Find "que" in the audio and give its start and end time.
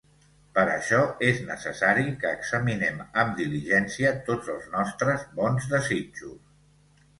2.23-2.31